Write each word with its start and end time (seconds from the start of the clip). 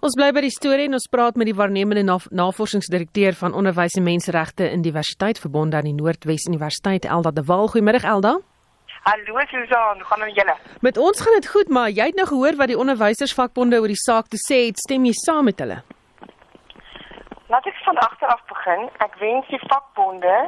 Ons 0.00 0.14
bly 0.16 0.30
by 0.32 0.40
die 0.40 0.48
storie 0.48 0.86
en 0.88 0.96
ons 0.96 1.10
praat 1.12 1.36
met 1.36 1.44
die 1.44 1.52
waarnemende 1.52 2.00
nav 2.08 2.24
navorsingsdirekteur 2.32 3.34
van 3.36 3.52
onderwys 3.52 3.98
en 4.00 4.06
menseregte 4.06 4.64
in 4.72 4.80
diversiteit 4.80 5.36
verbonde 5.42 5.76
aan 5.76 5.90
die 5.90 5.92
Noordwes 5.92 6.46
Universiteit 6.48 7.04
Elda 7.04 7.34
de 7.36 7.42
Waal. 7.44 7.68
Goeiemôre 7.68 8.00
Elda. 8.08 8.38
Hallo 9.04 9.42
Susan, 9.50 10.00
hoe 10.00 10.06
gaan 10.08 10.24
dit 10.24 10.38
julle? 10.40 10.54
Met 10.80 10.96
ons 10.96 11.20
gaan 11.20 11.36
dit 11.36 11.48
goed, 11.52 11.68
maar 11.68 11.92
jy 11.92 12.06
het 12.08 12.16
nou 12.16 12.24
gehoor 12.30 12.56
wat 12.56 12.72
die 12.72 12.78
onderwysersvakbonde 12.80 13.82
oor 13.82 13.92
die 13.92 14.00
saak 14.00 14.32
te 14.32 14.40
sê 14.40 14.62
het. 14.70 14.80
Stem 14.80 15.04
jy 15.04 15.12
saam 15.20 15.44
met 15.50 15.60
hulle? 15.60 15.82
Laat 17.52 17.68
ek 17.68 17.84
van 17.84 18.00
agter 18.00 18.32
af 18.32 18.40
begin. 18.48 18.88
Ek 19.04 19.20
wens 19.20 19.52
die 19.52 19.60
vakbonde, 19.66 20.38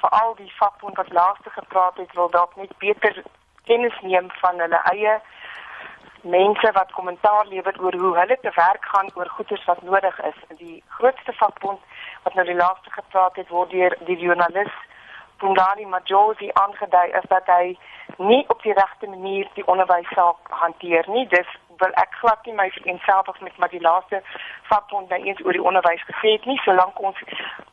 veral 0.00 0.32
die 0.40 0.48
vakbond 0.56 0.96
wat 0.96 1.12
laaste 1.12 1.52
gepraat 1.52 2.00
het, 2.00 2.16
wil 2.16 2.32
dalk 2.32 2.56
net 2.56 2.72
beter 2.80 3.20
kennis 3.68 4.00
neem 4.00 4.32
van 4.40 4.56
hulle 4.56 4.80
eie 4.94 5.20
mense 6.22 6.72
wat 6.72 6.92
kommentaar 6.92 7.46
lewer 7.46 7.76
oor 7.80 7.96
hoe 8.02 8.16
hulle 8.18 8.38
te 8.40 8.52
werk 8.54 8.84
gaan 8.84 9.10
oor 9.14 9.28
goederes 9.28 9.64
wat 9.64 9.82
nodig 9.82 10.20
is. 10.30 10.38
Die 10.58 10.82
grootste 10.88 11.32
vakbond 11.32 11.80
wat 12.22 12.34
nou 12.34 12.46
die 12.46 12.54
laaste 12.54 12.90
gepraat 12.90 13.36
het, 13.36 13.48
word 13.48 13.70
deur 13.70 13.96
die 14.06 14.18
joernalis 14.18 14.72
Pundari 15.40 15.86
Majosi 15.86 16.50
aangedui 16.52 17.08
is 17.20 17.26
dat 17.28 17.46
hy 17.48 17.78
nie 18.16 18.44
op 18.52 18.62
die 18.62 18.76
regte 18.76 19.08
manier 19.08 19.48
die 19.54 19.66
onderwyssaak 19.66 20.50
hanteer 20.62 21.08
nie. 21.08 21.26
Dis 21.32 21.48
wil 21.80 21.94
ek 22.02 22.12
glad 22.20 22.44
nie 22.44 22.54
my 22.58 22.68
vereenselwig 22.76 23.40
met 23.40 23.56
maar 23.56 23.72
die 23.72 23.80
laaste 23.80 24.20
vakbond 24.68 25.08
nou 25.08 25.20
eens 25.24 25.40
oor 25.44 25.56
die 25.56 25.66
onderwys 25.70 26.04
gesê 26.10 26.34
het 26.36 26.44
nie, 26.50 26.58
solank 26.64 27.00
ons 27.00 27.22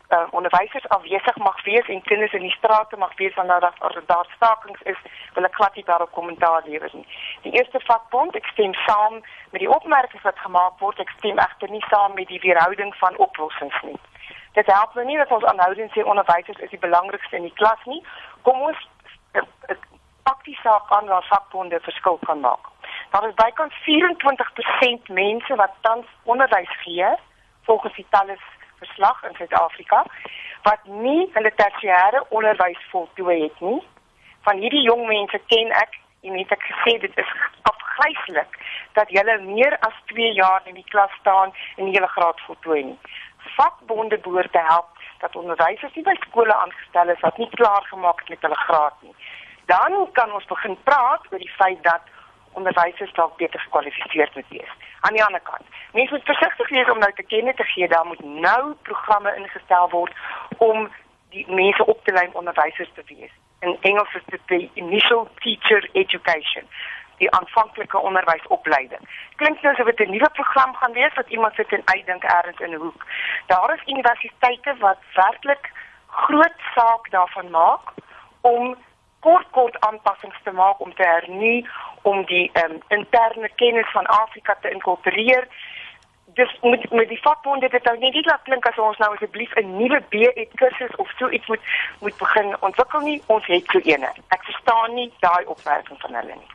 uh, 0.09 0.27
onderwysers 0.31 0.87
afwesig 0.87 1.37
mag 1.37 1.63
wees 1.63 1.87
en 1.87 2.01
kinders 2.01 2.33
in 2.33 2.41
die 2.41 2.55
strate 2.57 2.97
mag 2.97 3.15
wees 3.15 3.33
wanneer 3.33 3.59
daar 3.59 4.03
daar 4.05 4.29
stakings 4.35 4.81
is, 4.81 4.99
wil 5.33 5.43
ek 5.43 5.55
glad 5.55 5.75
nie 5.75 5.83
daarop 5.83 6.11
kommentaar 6.11 6.61
lewer 6.65 6.89
nie. 6.93 7.07
Die 7.41 7.51
eerste 7.51 7.79
vakbond, 7.79 8.35
ek 8.35 8.45
stem 8.53 8.73
saam 8.85 9.19
met 9.51 9.61
die 9.63 9.69
opmerkings 9.69 10.23
wat 10.23 10.39
gemaak 10.39 10.79
word, 10.79 10.99
ek 10.99 11.11
stem 11.17 11.37
egter 11.37 11.69
nie 11.69 11.83
saam 11.89 12.15
met 12.15 12.27
die 12.27 12.41
weerhouding 12.45 12.95
van 13.01 13.17
oplossings 13.17 13.81
nie. 13.83 13.99
Dit 14.57 14.71
help 14.71 14.95
nou 14.95 15.05
nie 15.05 15.17
dat 15.17 15.31
ons 15.31 15.45
aanhoudend 15.45 15.91
sê 15.93 16.03
onderwysers 16.03 16.63
is 16.65 16.73
die 16.73 16.85
belangrikste 16.85 17.35
in 17.35 17.45
die 17.45 17.57
klas 17.59 17.83
nie. 17.85 18.01
Kom 18.47 18.61
ons 18.69 18.79
eh, 19.37 19.43
eh, 19.69 19.77
pak 20.23 20.43
die 20.47 20.57
saak 20.63 20.89
aan 20.95 21.07
waar 21.11 21.27
vakbonde 21.29 21.79
verskil 21.85 22.17
kan 22.25 22.39
maak. 22.39 22.71
Daar 23.11 23.27
is 23.27 23.37
bykans 23.37 23.75
24% 23.85 25.11
mense 25.13 25.55
wat 25.55 25.75
tans 25.81 26.07
onderwys 26.23 26.73
gee 26.83 27.11
volgens 27.69 27.95
die 27.95 28.05
Talis 28.09 28.43
verslag 28.79 29.23
in 29.23 29.35
Suid-Afrika 29.37 30.03
wat 30.67 30.83
nie 31.03 31.29
hulle 31.33 31.51
tersiêre 31.55 32.23
onderwys 32.29 32.81
voltooi 32.91 33.41
het 33.43 33.61
nie. 33.61 33.79
Van 34.47 34.59
hierdie 34.63 34.83
jong 34.87 35.05
mense 35.07 35.39
ken 35.53 35.71
ek 35.83 35.95
en 36.27 36.37
het 36.37 36.51
ek 36.51 36.65
gesê 36.71 36.97
dit 37.05 37.21
is 37.23 37.31
afgryslik 37.71 38.59
dat 38.97 39.11
hulle 39.15 39.37
meer 39.45 39.77
as 39.87 39.97
2 40.11 40.33
jaar 40.39 40.61
in 40.65 40.75
die 40.79 40.87
klas 40.91 41.13
staan 41.21 41.53
en 41.77 41.85
nie 41.85 41.95
hulle 41.95 42.11
graad 42.15 42.41
voltooi 42.49 42.83
nie. 42.91 42.99
Vakbonde 43.55 44.17
behoort 44.25 44.51
te 44.51 44.63
help 44.69 44.89
dat 45.21 45.35
onderwysers 45.35 45.93
nie 45.95 46.05
by 46.05 46.15
skole 46.25 46.53
aangestel 46.55 47.13
is 47.13 47.25
wat 47.25 47.37
nie 47.37 47.49
klaar 47.55 47.85
gemaak 47.91 48.19
het 48.19 48.29
met 48.35 48.47
hulle 48.47 48.61
graad 48.67 49.01
nie. 49.01 49.15
Dan 49.71 49.97
kan 50.19 50.31
ons 50.31 50.45
begin 50.51 50.77
praat 50.83 51.31
oor 51.31 51.43
die 51.43 51.55
feit 51.57 51.83
dat 51.83 52.13
onderwysers 52.59 53.13
dalk 53.13 53.37
beter 53.37 53.59
gekwalifiseerd 53.59 54.35
moet 54.35 54.49
wees. 54.49 54.71
Aan 54.99 55.17
die 55.17 55.23
ander 55.23 55.43
kant, 55.49 55.65
mense 55.93 56.13
moet 56.13 56.29
versigtig 56.31 56.69
wees 56.69 56.91
om 56.91 56.99
nou 56.99 57.11
te 57.13 57.27
kenne 57.33 57.53
te 57.53 57.67
gee 57.73 57.87
daar 57.87 58.05
moet 58.05 58.23
nou 58.23 58.73
programme 58.89 59.35
ingestel 59.35 59.89
word 59.89 60.13
om 60.57 60.89
die 61.35 61.45
mense 61.61 61.85
op 61.85 62.03
te 62.03 62.13
lei 62.13 62.27
om 62.27 62.39
onderwysers 62.41 62.91
te 62.93 63.03
wees. 63.13 63.33
In 63.59 63.77
Engels 63.81 64.13
is 64.19 64.27
dit 64.33 64.41
die 64.53 64.71
initial 64.73 65.27
teacher 65.43 65.89
education 65.91 66.65
die 67.17 67.31
aanvanklike 67.31 67.97
onderwysopleiding. 67.97 69.01
Klink 69.41 69.61
nou 69.61 69.73
asof 69.73 69.89
dit 69.89 70.07
'n 70.07 70.11
nuwe 70.11 70.29
program 70.39 70.75
gaan 70.75 70.93
wees 70.93 71.13
wat 71.13 71.29
iemand 71.29 71.55
sit 71.55 71.73
en 71.73 71.81
uitdink 71.85 72.23
ergens 72.23 72.59
in 72.59 72.71
'n 72.73 72.83
hoek. 72.85 73.05
Daar 73.47 73.73
is 73.73 73.87
universiteite 73.93 74.75
wat 74.79 74.99
werklik 75.13 75.71
groot 76.07 76.59
saak 76.75 77.09
daarvan 77.09 77.49
maak 77.49 77.85
om 78.41 78.75
kort 79.19 79.47
kort 79.51 79.79
aanpassings 79.79 80.39
te 80.43 80.51
maak 80.51 80.79
om 80.79 80.93
te 80.93 81.03
hernie 81.03 81.67
om 82.11 82.25
die 82.25 82.45
um, 82.63 82.77
interne 82.97 83.49
kennis 83.61 83.89
van 83.91 84.05
Afrika 84.05 84.55
te 84.61 84.71
inkorporeer. 84.75 85.47
Dis 86.39 86.51
met 86.61 86.83
met 86.91 87.09
die 87.09 87.21
vakbonde 87.21 87.69
dit 87.69 87.83
nou 87.89 87.95
nie 87.99 88.23
laat 88.29 88.43
klink 88.49 88.67
as 88.69 88.77
ons 88.89 88.99
nou 89.03 89.09
asseblief 89.15 89.55
'n 89.55 89.77
nuwe 89.79 89.99
B-ed 90.11 90.51
kursus 90.61 90.95
of 91.03 91.09
so 91.19 91.29
iets 91.29 91.47
moet 91.47 91.63
moet 92.03 92.17
begin 92.17 92.55
ontwikkel 92.59 93.01
nie. 93.09 93.21
Ons 93.25 93.45
het 93.47 93.65
so 93.71 93.79
eene. 93.79 94.11
Ek 94.35 94.43
verstaan 94.49 94.93
nie 94.93 95.11
daai 95.19 95.45
opmerking 95.45 95.99
van 96.05 96.13
hulle 96.21 96.35
nie. 96.35 96.51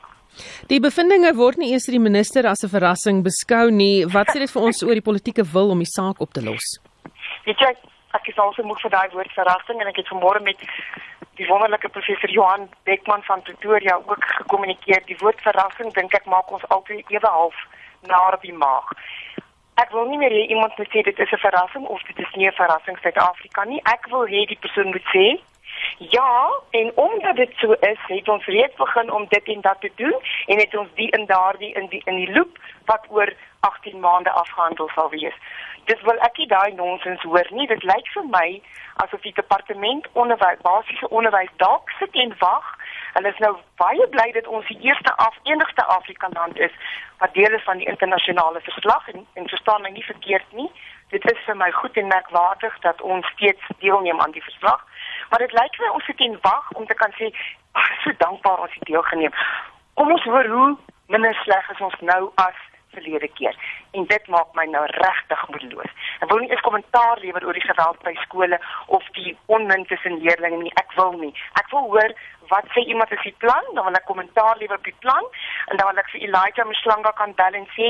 Die 0.70 0.80
bevindinge 0.80 1.34
word 1.36 1.58
nie 1.60 1.72
eers 1.72 1.86
deur 1.86 1.98
die 1.98 2.08
minister 2.10 2.46
as 2.46 2.64
'n 2.64 2.74
verrassing 2.76 3.22
beskou 3.22 3.70
nie. 3.70 4.06
Wat 4.06 4.28
sê 4.28 4.38
dit 4.38 4.52
vir 4.54 4.62
ons 4.62 4.82
oor 4.82 4.94
die 4.94 5.08
politieke 5.10 5.44
wil 5.52 5.70
om 5.70 5.78
die 5.78 5.94
saak 5.98 6.20
op 6.20 6.32
te 6.32 6.42
los? 6.42 6.78
Weet 7.44 7.58
jy, 7.58 7.72
ek 8.18 8.28
is 8.28 8.38
al 8.38 8.52
so 8.52 8.62
moeg 8.62 8.80
vir 8.80 8.90
daai 8.90 9.10
woord 9.12 9.32
verrassing 9.32 9.80
en 9.80 9.88
ek 9.88 9.96
het 9.96 10.08
vanmôre 10.08 10.40
met 10.42 10.56
die 11.42 11.50
wonderlike 11.50 11.88
professor 11.88 12.30
Johan 12.30 12.68
Beckman 12.86 13.22
van 13.22 13.42
Pretoria 13.42 13.94
ook 14.06 14.24
gekommunikeer. 14.24 15.02
Die 15.06 15.18
woord 15.18 15.40
verrassing 15.42 15.92
dink 15.96 16.14
ek 16.14 16.28
maak 16.30 16.50
ons 16.54 16.66
altyd 16.74 17.10
ewe 17.10 17.30
half 17.36 17.56
naar 18.06 18.38
die 18.42 18.54
maag. 18.54 18.92
Ek 19.82 19.90
wil 19.90 20.06
nie 20.10 20.20
meer 20.20 20.34
hê 20.34 20.44
iemand 20.54 20.76
moet 20.78 20.90
sê 20.94 21.02
dit 21.02 21.18
is 21.18 21.32
'n 21.32 21.44
verrassing 21.46 21.86
of 21.86 22.02
dit 22.02 22.18
is 22.18 22.34
nie 22.34 22.46
'n 22.48 22.60
verrassing 22.60 22.98
Suid-Afrika 22.98 23.64
nie. 23.64 23.80
Ek 23.94 24.06
wil 24.10 24.26
hê 24.26 24.46
die 24.46 24.62
persoon 24.64 24.94
moet 24.94 25.08
sê 25.14 25.40
Ja, 25.98 26.50
en 26.70 26.92
omdat 26.94 27.36
dit 27.36 27.52
so 27.56 27.72
is, 27.72 27.98
het 28.06 28.28
ons 28.28 28.44
reeds 28.44 28.76
begin 28.76 29.12
om 29.12 29.26
dit 29.28 29.44
en 29.44 29.60
dat 29.60 29.80
te 29.80 29.90
doen 29.94 30.16
en 30.46 30.58
het 30.58 30.76
ons 30.76 30.88
die 30.94 31.10
in 31.10 31.26
daardie 31.26 31.72
in 31.74 31.86
die 31.88 32.02
in 32.04 32.16
die 32.16 32.32
loop 32.32 32.58
wat 32.84 33.06
oor 33.08 33.32
18 33.68 34.00
maande 34.00 34.30
afgehandel 34.30 34.90
sal 34.94 35.10
wees 35.10 35.38
dis 35.84 36.02
wil 36.06 36.18
ek 36.26 36.38
nie 36.38 36.48
daai 36.50 36.74
nonsens 36.78 37.22
hoor 37.26 37.48
nie. 37.50 37.66
Dit 37.70 37.82
lyk 37.88 38.08
vir 38.14 38.26
my 38.30 38.46
asof 39.04 39.22
die 39.26 39.34
departement 39.38 40.06
onderwys, 40.22 40.60
basiese 40.66 41.08
onderwys 41.10 41.50
dalk 41.62 41.90
sit 41.98 42.14
en 42.24 42.34
wag. 42.42 42.68
Hulle 43.16 43.32
is 43.32 43.42
nou 43.44 43.52
baie 43.82 44.06
bly 44.14 44.28
dat 44.36 44.46
ons 44.46 44.68
die 44.70 44.78
eerste 44.88 45.14
af 45.26 45.36
enigste 45.48 45.84
Afrikaland 45.96 46.58
is 46.68 46.74
wat 47.20 47.34
deel 47.34 47.58
is 47.58 47.66
van 47.66 47.82
die 47.82 47.88
internasionale 47.90 48.62
verslag 48.68 49.08
en 49.14 49.26
en 49.34 49.48
verstaan 49.48 49.82
my 49.82 49.90
nie 49.90 50.06
verkeerd 50.06 50.56
nie. 50.60 50.70
Dit 51.14 51.26
is 51.32 51.44
vir 51.46 51.58
my 51.58 51.70
goed 51.80 51.96
en 52.00 52.08
merkwaardig 52.14 52.78
dat 52.86 53.02
ons 53.02 53.26
steeds 53.34 53.74
deelneem 53.84 54.20
aan 54.20 54.36
die 54.38 54.46
verslag. 54.48 54.86
Maar 55.30 55.44
dit 55.44 55.52
lyk 55.60 55.78
my 55.80 55.92
ons 55.98 56.08
sit 56.08 56.20
en 56.28 56.38
wag 56.46 56.72
om 56.72 56.86
te 56.86 56.94
kan 56.94 57.12
sê, 57.18 57.34
"Ag, 57.72 57.90
so 58.04 58.12
dankbaar 58.18 58.58
ons 58.58 58.74
het 58.74 58.88
deelgeneem." 58.88 59.34
Kom 59.94 60.12
ons 60.12 60.24
hoor 60.24 60.46
hoe 60.46 60.76
minder 61.06 61.34
sleg 61.34 61.70
is 61.70 61.80
ons 61.80 62.00
nou 62.00 62.32
as 62.34 62.58
verlede 62.94 63.28
keer 63.38 63.56
en 63.98 64.06
dit 64.08 64.28
maak 64.34 64.52
my 64.58 64.64
nou 64.70 64.84
regtig 64.96 65.42
moedeloos. 65.48 65.92
Ek 66.20 66.30
wil 66.30 66.42
nie 66.42 66.50
eens 66.50 66.64
kommentaar 66.66 67.20
lewer 67.20 67.46
oor 67.46 67.58
die 67.58 67.64
geweld 67.66 67.98
by 68.06 68.14
skole 68.24 68.58
of 68.86 69.08
die 69.18 69.36
onmin 69.46 69.84
tussen 69.90 70.20
leerders 70.22 70.56
nie. 70.62 70.72
Ek 70.80 70.94
wil 70.96 71.12
nie. 71.20 71.32
Ek 71.60 71.68
wil 71.74 71.88
hoor 71.92 72.14
wat 72.52 72.68
sê 72.74 72.84
iemand 72.84 73.12
as 73.14 73.22
die 73.24 73.34
plan, 73.44 73.68
dan 73.74 73.86
wil 73.86 73.96
ek 73.96 74.08
kommentaar 74.08 74.58
lewer 74.60 74.80
op 74.80 74.88
die 74.88 74.98
plan 75.04 75.28
en 75.70 75.80
dan 75.80 75.88
wil 75.88 76.02
ek 76.02 76.10
vir 76.12 76.26
Elijah 76.28 76.68
Mslanga 76.68 77.12
kan 77.20 77.32
bel 77.38 77.56
en 77.60 77.68
sê 77.76 77.88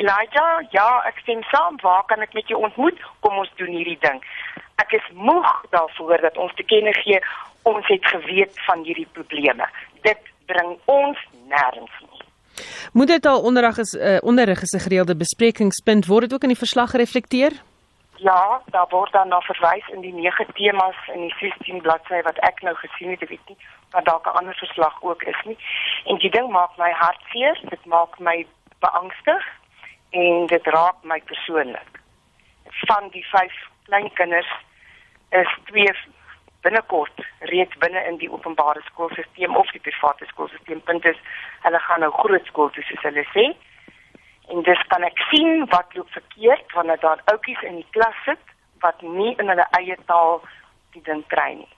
Elijah, 0.00 0.64
ja, 0.76 0.88
ek 1.08 1.22
stem 1.24 1.42
saam. 1.52 1.80
Waar 1.82 2.04
kan 2.10 2.24
ek 2.24 2.36
met 2.36 2.48
jou 2.50 2.60
ontmoet? 2.68 3.00
Kom 3.24 3.40
ons 3.40 3.52
doen 3.60 3.72
hierdie 3.72 4.00
ding. 4.04 4.20
Ek 4.82 4.92
is 4.98 5.06
moeg 5.12 5.50
daarvoor 5.72 6.24
dat 6.28 6.38
ons 6.40 6.54
te 6.58 6.66
kenne 6.66 6.92
gee 7.00 7.20
ons 7.64 7.86
het 7.88 8.06
geweet 8.12 8.60
van 8.66 8.84
hierdie 8.84 9.08
probleme. 9.16 9.68
Dit 10.04 10.20
bring 10.50 10.76
ons 10.84 11.18
nêrens 11.48 11.96
nie. 12.04 12.13
Moet 12.92 13.06
dit 13.06 13.26
al 13.26 13.40
onderrig 13.40 13.78
is 13.78 13.94
uh, 13.94 14.18
onderrig 14.20 14.62
is 14.62 14.72
'n 14.72 14.86
gereelde 14.86 15.16
besprekingspunt 15.16 16.06
word 16.06 16.20
dit 16.20 16.34
ook 16.34 16.42
in 16.42 16.54
die 16.54 16.64
verslag 16.64 16.90
gereflekteer? 16.90 17.52
Ja, 18.16 18.60
daar 18.66 18.86
word 18.88 19.12
dan 19.12 19.28
na 19.28 19.40
verwys 19.40 19.88
in 19.88 20.00
die 20.00 20.12
9 20.12 20.46
temas 20.54 20.96
in 21.14 21.20
die 21.20 21.34
16 21.38 21.80
bladsy 21.80 22.22
wat 22.22 22.38
ek 22.38 22.62
nou 22.62 22.74
gesien 22.74 23.10
het, 23.10 23.28
weet 23.28 23.48
nie, 23.48 23.56
maar 23.92 24.04
dalk 24.04 24.26
'n 24.26 24.36
ander 24.38 24.54
verslag 24.54 25.02
ook 25.02 25.22
is 25.22 25.40
nie. 25.44 25.58
En 26.04 26.18
die 26.18 26.30
ding 26.30 26.50
maak 26.50 26.76
my 26.76 26.90
hartseer, 26.90 27.60
dit 27.68 27.84
maak 27.84 28.18
my 28.18 28.46
beangstig 28.78 29.44
en 30.10 30.46
dit 30.46 30.66
raak 30.66 30.96
my 31.02 31.20
persoonlik. 31.20 32.00
Van 32.86 33.08
die 33.10 33.26
5 33.26 33.52
kleinkinders 33.82 34.52
is 35.30 35.58
twee 35.64 35.92
binnekort 36.60 37.23
reeds 37.50 37.76
binne 37.78 38.02
in 38.08 38.18
die 38.22 38.30
openbare 38.32 38.80
skoolstelsel 38.88 39.56
of 39.56 39.70
die 39.70 39.80
private 39.80 40.26
skoolstelsel. 40.30 40.80
Punt 40.88 41.04
is, 41.04 41.20
hulle 41.66 41.80
gaan 41.86 42.04
nou 42.04 42.10
groot 42.12 42.46
skool 42.50 42.70
toe 42.74 42.84
soos 42.88 43.06
hulle 43.08 43.24
sê. 43.32 43.46
En 44.52 44.62
dis 44.62 44.82
kan 44.92 45.04
ek 45.06 45.22
sien 45.30 45.64
wat 45.72 45.94
loop 45.96 46.10
verkeerd 46.16 46.72
wanneer 46.76 47.00
daar 47.00 47.22
ouppies 47.32 47.62
in 47.62 47.80
die 47.80 47.90
klas 47.96 48.18
sit 48.24 48.52
wat 48.84 49.00
nie 49.02 49.32
in 49.40 49.48
hulle 49.48 49.66
eie 49.78 49.96
taal 50.10 50.42
die 50.92 51.02
ding 51.06 51.24
kry 51.32 51.54
nie. 51.60 51.72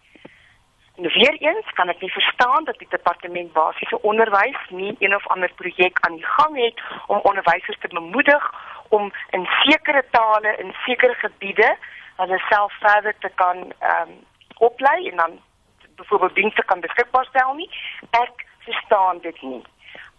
En 0.96 1.10
weer 1.12 1.36
eens 1.44 1.72
kan 1.78 1.88
ek 1.92 2.00
nie 2.00 2.10
verstaan 2.10 2.64
dat 2.64 2.78
die 2.78 2.88
departement 2.90 3.52
basiese 3.52 4.00
onderwys 4.02 4.62
nie 4.70 4.94
een 4.98 5.14
of 5.14 5.26
ander 5.34 5.52
projek 5.60 6.00
aan 6.08 6.16
die 6.16 6.30
gang 6.36 6.56
het 6.56 6.80
om 7.06 7.20
onderwysers 7.30 7.78
te 7.80 7.88
bemoedig 7.92 8.46
om 8.88 9.12
in 9.36 9.44
sekere 9.62 10.04
tale 10.10 10.56
in 10.56 10.72
sekere 10.86 11.14
gebiede 11.14 11.76
hulle 12.16 12.38
self 12.48 12.72
verder 12.80 13.14
te 13.18 13.30
kan 13.34 13.56
ehm 13.78 14.08
um, 14.08 14.16
oplei 14.58 15.08
en 15.08 15.16
dan 15.16 15.40
byvoorbeeld 15.96 16.34
dienste 16.34 16.62
kan 16.64 16.80
beskikbaar 16.80 17.24
stel 17.24 17.54
nie. 17.54 17.70
Ek 18.10 18.46
verstaan 18.66 19.18
dit 19.22 19.42
nie. 19.42 19.64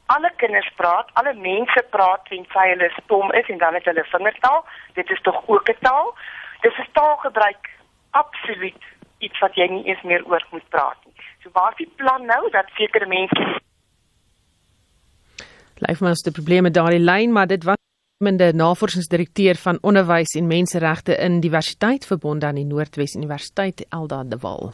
alle 0.07 0.31
kinders 0.35 0.69
praat, 0.75 1.09
alle 1.19 1.33
mense 1.33 1.81
praat 1.91 2.21
tensy 2.29 2.65
hulle 2.71 2.87
stom 2.95 3.31
is 3.39 3.49
en 3.51 3.57
dan 3.63 3.75
het 3.75 3.87
hulle 3.89 4.05
vingertaal. 4.11 4.61
Dit 4.95 5.09
is 5.11 5.21
tog 5.21 5.41
ook 5.47 5.69
'n 5.69 5.81
taal. 5.81 6.15
Dis 6.61 6.77
'n 6.79 6.91
taalgebruik 6.91 7.63
absoluut 8.11 8.83
iets 9.19 9.39
wat 9.39 9.55
jy 9.55 9.67
nie 9.67 9.85
eens 9.85 10.01
meer 10.01 10.23
oor 10.25 10.43
moet 10.51 10.69
praat 10.69 10.99
nie. 11.05 11.13
So 11.43 11.49
waar 11.53 11.71
is 11.71 11.77
die 11.77 11.91
plan 11.95 12.25
nou 12.25 12.49
dat 12.49 12.65
sekere 12.75 13.05
mense 13.05 13.59
Lyf 15.77 15.99
maar 15.99 16.09
as 16.09 16.25
die 16.25 16.33
probleme 16.33 16.71
daardie 16.71 16.99
lyn, 16.99 17.31
maar 17.31 17.47
dit 17.47 17.63
was 17.63 17.77
mende 18.17 18.53
navorsingsdirekteur 18.53 19.55
van 19.55 19.77
onderwys 19.81 20.33
en 20.33 20.47
menseregte 20.47 21.15
in 21.15 21.39
diversiteit 21.39 22.05
verbond 22.05 22.43
aan 22.43 22.55
die 22.55 22.65
Noordwes 22.65 23.15
Universiteit 23.15 23.85
Elda 23.89 24.23
de 24.23 24.37
Wal. 24.37 24.73